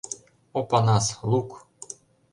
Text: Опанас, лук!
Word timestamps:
Опанас, 0.59 1.07
лук! 1.29 1.49